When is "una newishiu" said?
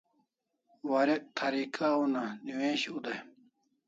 2.03-2.97